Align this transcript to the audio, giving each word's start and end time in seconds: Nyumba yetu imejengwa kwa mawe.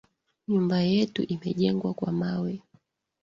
Nyumba 0.47 0.77
yetu 0.91 1.21
imejengwa 1.33 1.91
kwa 1.97 2.11
mawe. 2.19 2.53